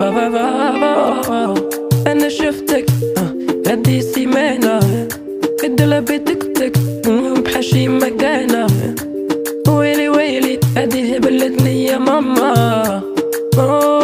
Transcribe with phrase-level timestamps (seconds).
[0.00, 1.54] بابا بابا
[2.06, 2.86] أنا شفتك
[3.66, 4.80] هدي سيمانة
[5.64, 6.78] الدلا بتكتك
[7.44, 8.66] بحشي مكانة.
[9.68, 13.02] ويلي ويلي هدي هبلتني يا ماما.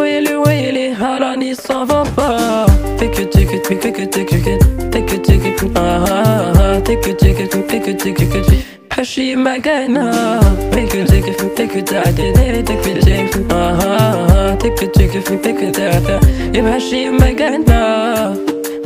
[0.01, 2.67] ويلي ويلي هراني صفافا
[3.01, 4.59] تك تك تك تك تك
[4.93, 8.55] تك تك تك آه تك تك تك تك تك
[8.97, 10.41] حشي مكانها
[10.77, 16.63] ممكن تكفي ممكن تعتدي تكفي تكفي أها تكفي تكفي تكفي تعتدي
[17.11, 17.65] ما كان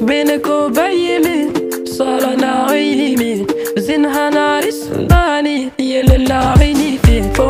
[0.00, 1.48] بينك وبيني
[1.84, 3.46] صار أنا عيني
[3.76, 7.40] زينها ناري السلطاني يا لله عيني فيك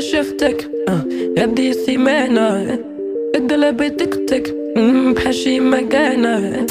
[0.00, 0.70] شفتك
[1.38, 2.78] هذه السيمانه
[3.50, 4.54] قلبي تكتك
[5.16, 6.66] بحشي مكانة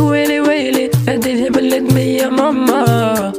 [0.00, 3.32] ويلي ويلي هدي بلد يا ماما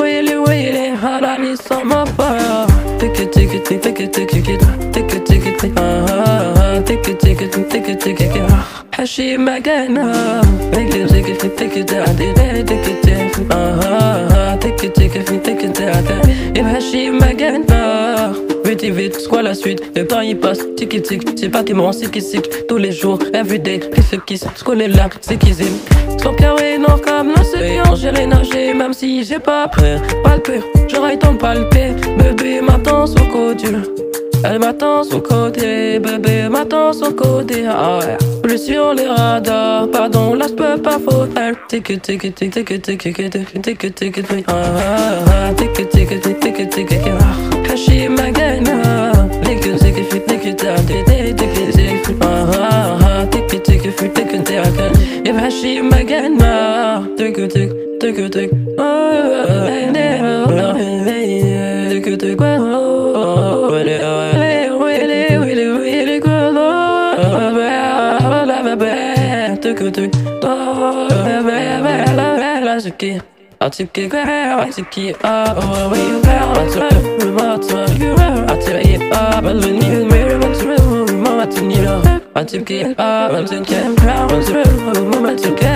[0.00, 2.66] ويلي ويلي هراني صمفا
[3.00, 4.60] تك تك تك تك تك
[4.92, 8.46] تك تك تك آه تك تك تك تك تك
[8.94, 10.40] حشي مكانها
[10.72, 16.22] تك تك تك تك تك تك تك آه تك تك تك تك
[16.56, 17.69] يبحشي مكانها
[18.90, 19.80] Et vite, c'est quoi la suite?
[19.94, 22.76] Le temps il passe, tic et tic C'est pas qui ment, c'est qui cycle Tous
[22.76, 26.18] les jours, everyday Puis ceux qui se connaît là, c'est qui aiment.
[26.20, 31.36] Son carré non comme l'océan J'irai nager même si j'ai pas peur Palper, j'aurais ton
[31.36, 33.68] palpé Bébé m'attend sur côté.
[34.42, 38.16] Elle m'attend sur côté, bébé m'attend sur côté, ah ouais.
[38.42, 41.30] Plus sur les radars, pardon, là je peux pas faute
[41.70, 43.32] take it, take it, take it, take it, take it,
[43.62, 47.36] take it, take it, ah, take it, take it, take it, take it, ah,
[47.70, 53.96] حشي ما قالنا ليك تك في تك تعدي تك تك ah, take it, take it,
[53.98, 54.92] take it, take it,
[55.26, 56.54] يبقى حشي ما قالنا
[57.18, 59.30] تك تك تك تك ah,
[61.90, 62.40] تك تك
[69.60, 70.10] Took a took,
[70.42, 71.59] oh, baby.
[72.70, 73.20] arziki
[73.60, 80.42] Atipki gwer atipki a Owe gwer atipki Rıma atma gwer atipki a Balvin yıl meri
[80.42, 80.76] batırı
[81.08, 82.00] Rıma atın yıra
[82.34, 84.64] Atipki a Ramzın kem kral Ramzın
[84.94, 85.69] Rıma atipki